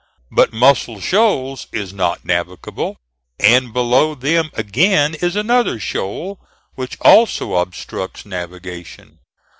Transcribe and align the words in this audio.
But 0.31 0.51
Muscle 0.51 0.99
Shoals 0.99 1.67
is 1.71 1.93
not 1.93 2.25
navigable, 2.25 2.97
and 3.39 3.71
below 3.71 4.15
them 4.15 4.49
again 4.55 5.13
is 5.13 5.35
another 5.35 5.77
shoal 5.79 6.39
which 6.73 6.99
also 7.01 7.53
obstructs 7.53 8.25
navigation. 8.25 9.19